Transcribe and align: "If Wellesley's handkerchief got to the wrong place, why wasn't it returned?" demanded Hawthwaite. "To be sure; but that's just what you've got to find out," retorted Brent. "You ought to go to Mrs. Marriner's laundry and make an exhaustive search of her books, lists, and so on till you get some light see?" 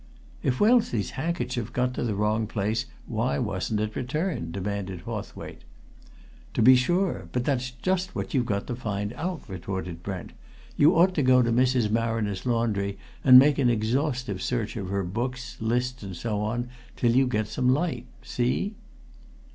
"If 0.41 0.59
Wellesley's 0.59 1.11
handkerchief 1.11 1.71
got 1.71 1.93
to 1.93 2.03
the 2.03 2.15
wrong 2.15 2.47
place, 2.47 2.87
why 3.05 3.37
wasn't 3.37 3.81
it 3.81 3.95
returned?" 3.95 4.51
demanded 4.51 5.01
Hawthwaite. 5.01 5.61
"To 6.55 6.61
be 6.63 6.75
sure; 6.75 7.29
but 7.31 7.45
that's 7.45 7.69
just 7.69 8.15
what 8.15 8.33
you've 8.33 8.47
got 8.47 8.65
to 8.65 8.75
find 8.75 9.13
out," 9.13 9.47
retorted 9.47 10.01
Brent. 10.01 10.31
"You 10.75 10.95
ought 10.97 11.13
to 11.13 11.21
go 11.21 11.43
to 11.43 11.51
Mrs. 11.51 11.91
Marriner's 11.91 12.47
laundry 12.47 12.97
and 13.23 13.37
make 13.37 13.59
an 13.59 13.69
exhaustive 13.69 14.41
search 14.41 14.75
of 14.75 14.89
her 14.89 15.03
books, 15.03 15.57
lists, 15.59 16.01
and 16.01 16.15
so 16.15 16.39
on 16.41 16.69
till 16.95 17.11
you 17.11 17.27
get 17.27 17.47
some 17.47 17.69
light 17.71 18.07
see?" 18.23 18.73